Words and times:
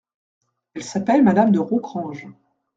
Elle 0.73 0.83
s'appelle 0.83 1.23
Madame 1.23 1.51
de 1.51 1.59
Rocrange. 1.59 2.27